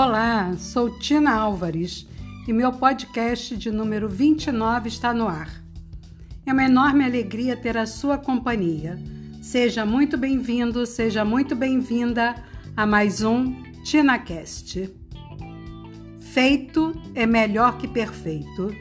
[0.00, 2.06] Olá, sou Tina Álvares
[2.46, 5.50] e meu podcast de número 29 está no ar.
[6.46, 8.96] É uma enorme alegria ter a sua companhia.
[9.42, 12.36] Seja muito bem-vindo, seja muito bem-vinda
[12.76, 14.88] a mais um TinaCast.
[16.20, 18.72] Feito é melhor que perfeito.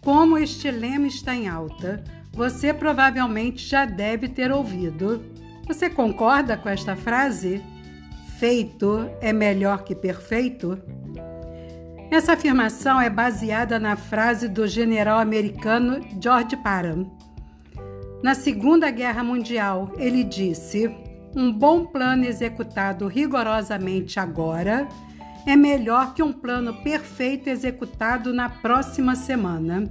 [0.00, 5.22] Como este lema está em alta, você provavelmente já deve ter ouvido.
[5.68, 7.62] Você concorda com esta frase?
[8.42, 10.76] Feito é melhor que perfeito?
[12.10, 17.08] Essa afirmação é baseada na frase do general americano George Parham.
[18.20, 20.90] Na Segunda Guerra Mundial, ele disse:
[21.36, 24.88] Um bom plano executado rigorosamente agora
[25.46, 29.84] é melhor que um plano perfeito executado na próxima semana.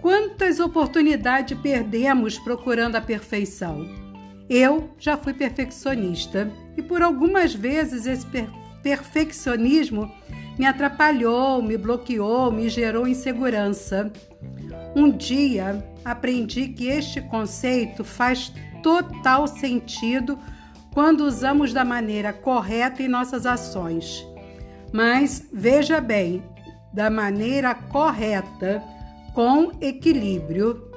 [0.00, 4.03] Quantas oportunidades perdemos procurando a perfeição?
[4.48, 8.48] Eu já fui perfeccionista e por algumas vezes esse per
[8.82, 10.12] perfeccionismo
[10.58, 14.12] me atrapalhou, me bloqueou, me gerou insegurança.
[14.94, 20.38] Um dia aprendi que este conceito faz total sentido
[20.92, 24.24] quando usamos da maneira correta em nossas ações.
[24.92, 26.44] Mas veja bem,
[26.92, 28.82] da maneira correta
[29.34, 30.93] com equilíbrio.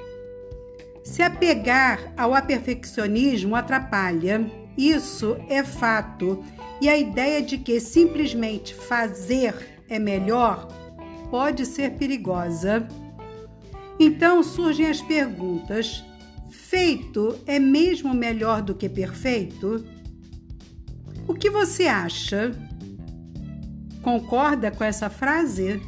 [1.07, 4.45] Se apegar ao aperfeccionismo atrapalha,
[4.77, 6.43] isso é fato,
[6.81, 10.67] e a ideia de que simplesmente fazer é melhor
[11.31, 12.85] pode ser perigosa.
[13.97, 16.03] Então surgem as perguntas:
[16.51, 19.85] feito é mesmo melhor do que perfeito?
[21.25, 22.51] O que você acha?
[24.01, 25.81] Concorda com essa frase?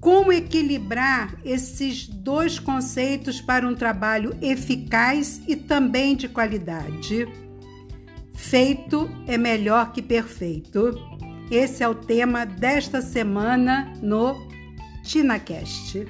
[0.00, 7.28] Como equilibrar esses dois conceitos para um trabalho eficaz e também de qualidade?
[8.32, 10.98] Feito é melhor que perfeito.
[11.50, 14.48] Esse é o tema desta semana no
[15.02, 16.06] TinaCast.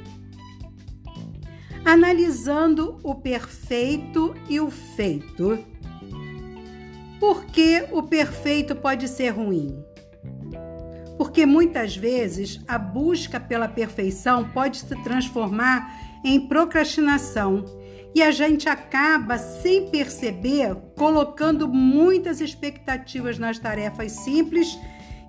[1.84, 5.58] Analisando o perfeito e o feito.
[7.18, 9.89] Por que o perfeito pode ser ruim?
[11.20, 15.94] Porque muitas vezes a busca pela perfeição pode se transformar
[16.24, 17.62] em procrastinação
[18.14, 24.78] e a gente acaba, sem perceber, colocando muitas expectativas nas tarefas simples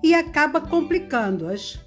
[0.02, 1.78] e acaba complicando-as.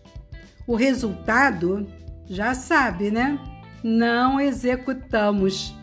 [0.68, 1.88] O resultado,
[2.30, 3.40] já sabe, né?
[3.84, 5.74] Não executamos.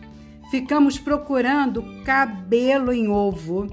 [0.49, 3.67] Ficamos procurando cabelo em ovo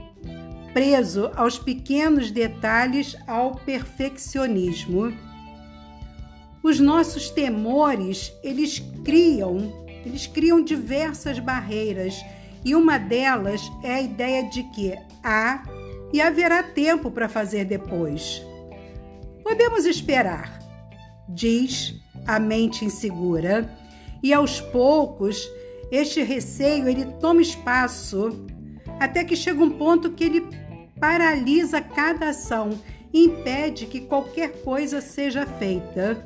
[0.73, 5.13] preso aos pequenos detalhes, ao perfeccionismo.
[6.63, 12.23] Os nossos temores, eles criam, eles criam diversas barreiras,
[12.65, 14.95] e uma delas é a ideia de que
[15.25, 15.63] há
[16.13, 18.43] e haverá tempo para fazer depois.
[19.43, 20.59] Podemos esperar,
[21.29, 21.95] diz
[22.27, 23.71] a mente insegura,
[24.23, 25.49] e aos poucos
[25.91, 28.47] este receio ele toma espaço
[29.01, 30.47] até que chega um ponto que ele
[31.01, 32.79] paralisa cada ação
[33.13, 36.23] e impede que qualquer coisa seja feita.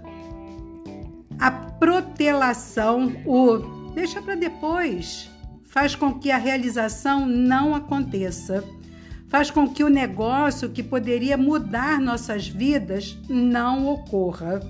[1.38, 5.30] A protelação, o deixa para depois,
[5.62, 8.64] faz com que a realização não aconteça.
[9.28, 14.60] Faz com que o negócio que poderia mudar nossas vidas não ocorra.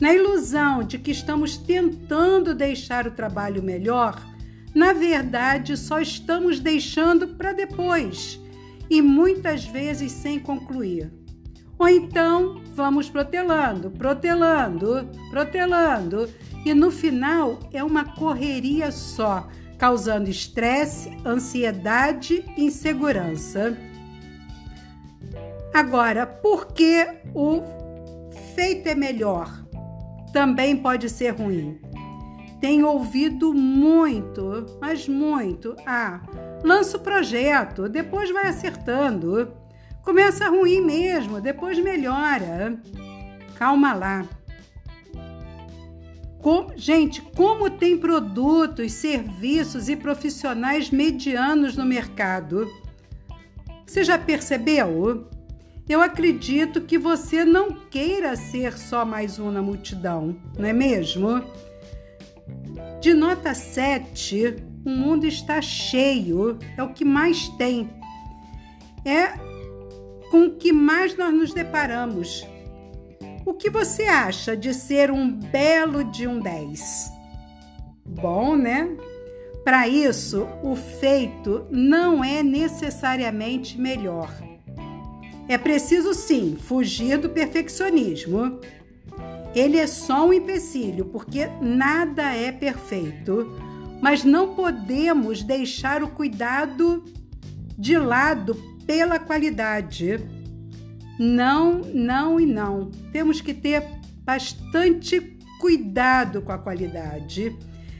[0.00, 4.20] Na ilusão de que estamos tentando deixar o trabalho melhor,
[4.74, 8.40] na verdade, só estamos deixando para depois
[8.88, 11.12] e muitas vezes sem concluir.
[11.78, 16.28] Ou então vamos protelando, protelando, protelando
[16.64, 23.76] e no final é uma correria só, causando estresse, ansiedade e insegurança.
[25.74, 27.62] Agora, por que o
[28.54, 29.64] feito é melhor?
[30.32, 31.80] Também pode ser ruim.
[32.62, 35.74] Tenho ouvido muito, mas muito.
[35.84, 36.20] Ah,
[36.62, 39.52] lança o projeto, depois vai acertando.
[40.04, 42.80] Começa ruim mesmo, depois melhora.
[43.56, 44.24] Calma lá.
[46.76, 52.70] Gente, como tem produtos, serviços e profissionais medianos no mercado?
[53.84, 55.28] Você já percebeu?
[55.88, 61.42] Eu acredito que você não queira ser só mais um na multidão, não é mesmo?
[63.02, 67.90] De nota 7, o mundo está cheio, é o que mais tem.
[69.04, 69.32] É
[70.30, 72.46] com o que mais nós nos deparamos.
[73.44, 77.10] O que você acha de ser um belo de um 10?
[78.06, 78.96] Bom, né?
[79.64, 84.32] Para isso, o feito não é necessariamente melhor.
[85.48, 88.60] É preciso sim fugir do perfeccionismo.
[89.54, 93.52] Ele é só um empecilho, porque nada é perfeito,
[94.00, 97.04] mas não podemos deixar o cuidado
[97.78, 98.54] de lado
[98.86, 100.18] pela qualidade.
[101.18, 102.90] Não, não e não.
[103.12, 103.82] Temos que ter
[104.24, 105.20] bastante
[105.60, 107.56] cuidado com a qualidade.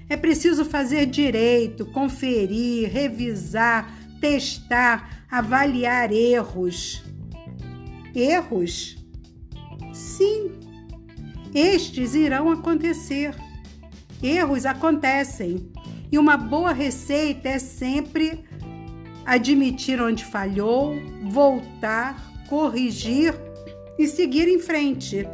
[0.08, 7.02] É preciso fazer direito, conferir, revisar, testar, avaliar erros.
[8.14, 8.96] Erros?
[9.92, 10.50] Sim,
[11.54, 13.34] estes irão acontecer.
[14.22, 15.70] Erros acontecem
[16.10, 18.44] e uma boa receita é sempre
[19.24, 20.94] admitir onde falhou,
[21.24, 22.16] voltar,
[22.48, 23.34] corrigir
[23.98, 25.26] e seguir em frente.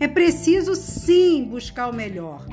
[0.00, 2.46] É preciso sim buscar o melhor,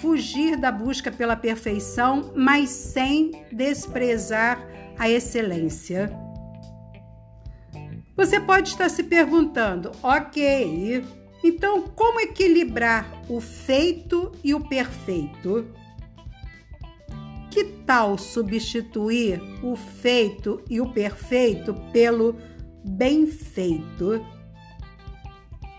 [0.00, 4.66] fugir da busca pela perfeição, mas sem desprezar
[4.98, 6.12] a excelência.
[8.16, 11.04] Você pode estar se perguntando, ok,
[11.42, 15.66] então como equilibrar o feito e o perfeito?
[17.50, 22.36] Que tal substituir o feito e o perfeito pelo
[22.84, 24.24] bem feito?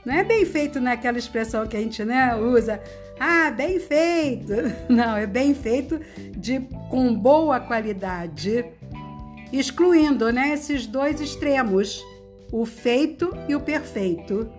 [0.05, 2.81] Não é bem feito naquela né, expressão que a gente né, usa,
[3.19, 4.53] ah, bem feito.
[4.89, 5.99] Não, é bem feito
[6.35, 8.65] de com boa qualidade,
[9.51, 12.03] excluindo né, esses dois extremos,
[12.51, 14.49] o feito e o perfeito.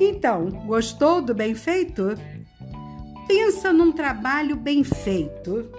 [0.00, 2.14] Então, gostou do bem feito?
[3.26, 5.70] Pensa num trabalho bem feito.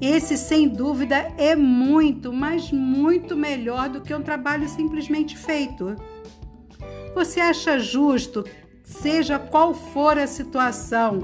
[0.00, 5.96] Esse, sem dúvida, é muito, mas muito melhor do que um trabalho simplesmente feito.
[7.14, 8.44] Você acha justo,
[8.84, 11.20] seja qual for a situação,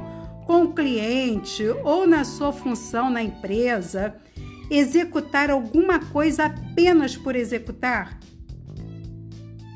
[0.47, 4.17] com o cliente ou na sua função na empresa,
[4.71, 8.19] executar alguma coisa apenas por executar?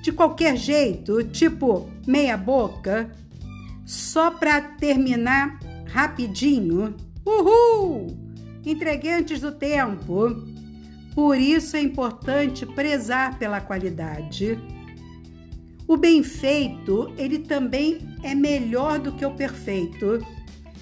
[0.07, 3.11] De qualquer jeito, tipo meia boca,
[3.85, 6.95] só para terminar rapidinho?
[7.27, 8.17] Uhul!
[8.65, 10.45] Entreguei antes do tempo.
[11.13, 14.57] Por isso é importante prezar pela qualidade.
[15.89, 20.25] O bem feito, ele também é melhor do que o perfeito.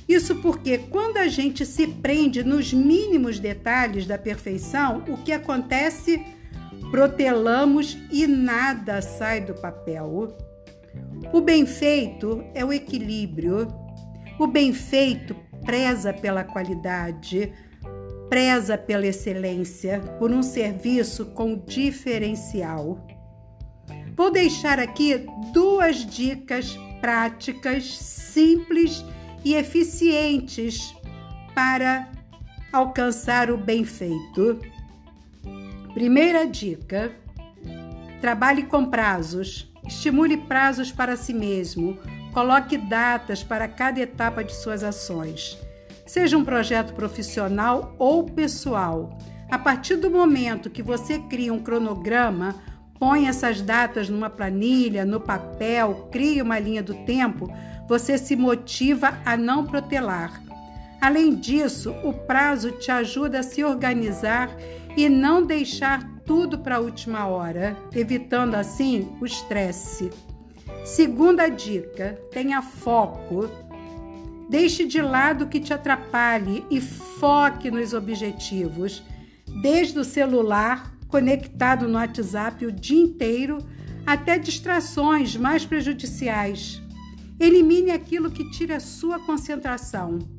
[0.06, 6.22] Isso porque quando a gente se prende nos mínimos detalhes da perfeição, o que acontece?
[6.94, 10.28] Protelamos e nada sai do papel.
[11.32, 13.66] O bem feito é o equilíbrio.
[14.38, 15.34] O bem feito
[15.66, 17.52] preza pela qualidade,
[18.28, 23.04] preza pela excelência, por um serviço com diferencial.
[24.16, 29.04] Vou deixar aqui duas dicas práticas, simples
[29.44, 30.94] e eficientes
[31.56, 32.08] para
[32.72, 34.60] alcançar o bem feito.
[35.94, 37.12] Primeira dica:
[38.20, 39.72] trabalhe com prazos.
[39.86, 41.96] Estimule prazos para si mesmo.
[42.32, 45.56] Coloque datas para cada etapa de suas ações.
[46.04, 49.16] Seja um projeto profissional ou pessoal.
[49.48, 52.56] A partir do momento que você cria um cronograma,
[52.98, 57.48] põe essas datas numa planilha, no papel, cria uma linha do tempo,
[57.86, 60.42] você se motiva a não protelar.
[61.04, 64.48] Além disso, o prazo te ajuda a se organizar
[64.96, 70.10] e não deixar tudo para a última hora, evitando assim o estresse.
[70.82, 73.50] Segunda dica: tenha foco.
[74.48, 79.02] Deixe de lado o que te atrapalhe e foque nos objetivos.
[79.60, 83.58] Desde o celular conectado no WhatsApp o dia inteiro,
[84.06, 86.80] até distrações mais prejudiciais.
[87.38, 90.33] Elimine aquilo que tira a sua concentração.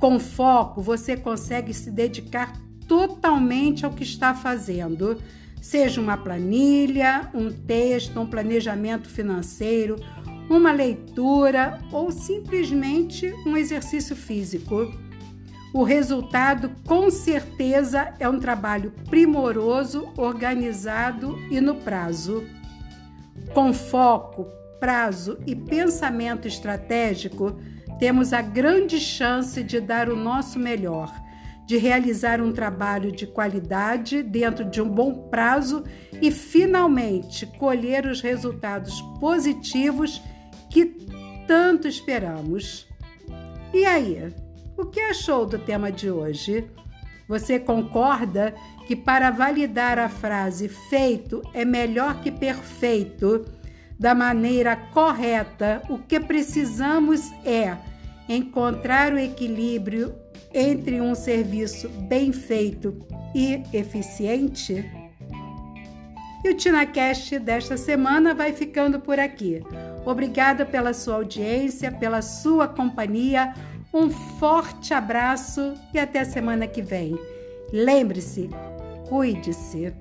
[0.00, 2.54] Com foco, você consegue se dedicar
[2.88, 5.18] totalmente ao que está fazendo,
[5.60, 9.96] seja uma planilha, um texto, um planejamento financeiro,
[10.48, 14.90] uma leitura ou simplesmente um exercício físico.
[15.72, 22.42] O resultado, com certeza, é um trabalho primoroso, organizado e no prazo.
[23.52, 24.46] Com foco,
[24.80, 27.60] prazo e pensamento estratégico,
[28.00, 31.12] temos a grande chance de dar o nosso melhor,
[31.66, 35.84] de realizar um trabalho de qualidade dentro de um bom prazo
[36.20, 40.22] e finalmente colher os resultados positivos
[40.70, 40.86] que
[41.46, 42.88] tanto esperamos.
[43.72, 44.32] E aí?
[44.78, 46.64] O que achou do tema de hoje?
[47.28, 48.54] Você concorda
[48.86, 53.44] que para validar a frase feito é melhor que perfeito,
[53.98, 57.89] da maneira correta, o que precisamos é
[58.34, 60.14] encontrar o equilíbrio
[60.54, 62.96] entre um serviço bem feito
[63.34, 64.88] e eficiente?
[66.42, 69.62] E o TinaCast desta semana vai ficando por aqui.
[70.06, 73.52] Obrigada pela sua audiência, pela sua companhia.
[73.92, 77.18] Um forte abraço e até semana que vem.
[77.72, 78.48] Lembre-se,
[79.08, 79.92] cuide-se.